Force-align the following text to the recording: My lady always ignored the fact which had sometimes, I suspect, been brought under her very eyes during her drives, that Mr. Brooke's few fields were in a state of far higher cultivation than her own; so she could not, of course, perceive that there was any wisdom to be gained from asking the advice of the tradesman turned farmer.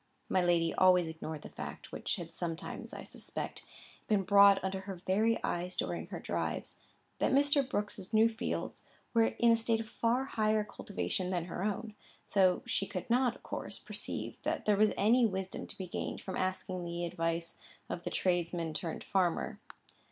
My 0.29 0.41
lady 0.41 0.73
always 0.73 1.07
ignored 1.07 1.43
the 1.43 1.49
fact 1.49 1.91
which 1.91 2.15
had 2.15 2.33
sometimes, 2.33 2.91
I 2.91 3.03
suspect, 3.03 3.65
been 4.07 4.23
brought 4.23 4.57
under 4.63 4.79
her 4.79 4.95
very 4.95 5.37
eyes 5.43 5.77
during 5.77 6.07
her 6.07 6.19
drives, 6.19 6.79
that 7.19 7.31
Mr. 7.31 7.61
Brooke's 7.69 8.09
few 8.09 8.27
fields 8.27 8.83
were 9.13 9.25
in 9.25 9.51
a 9.51 9.55
state 9.55 9.79
of 9.79 9.87
far 9.87 10.25
higher 10.25 10.63
cultivation 10.63 11.29
than 11.29 11.45
her 11.45 11.63
own; 11.63 11.93
so 12.25 12.63
she 12.65 12.87
could 12.87 13.07
not, 13.11 13.35
of 13.35 13.43
course, 13.43 13.77
perceive 13.77 14.41
that 14.41 14.65
there 14.65 14.75
was 14.75 14.91
any 14.97 15.27
wisdom 15.27 15.67
to 15.67 15.77
be 15.77 15.85
gained 15.85 16.21
from 16.21 16.35
asking 16.35 16.83
the 16.83 17.05
advice 17.05 17.59
of 17.87 18.01
the 18.03 18.09
tradesman 18.09 18.73
turned 18.73 19.03
farmer. 19.03 19.59